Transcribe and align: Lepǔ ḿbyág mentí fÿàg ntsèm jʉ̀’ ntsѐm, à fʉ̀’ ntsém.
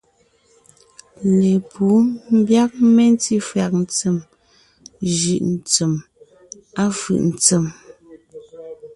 Lepǔ 1.39 1.87
ḿbyág 2.37 2.71
mentí 2.95 3.35
fÿàg 3.47 3.71
ntsèm 3.83 4.17
jʉ̀’ 5.15 5.41
ntsѐm, 5.53 5.93
à 6.81 6.83
fʉ̀’ 6.99 7.21
ntsém. 7.31 7.65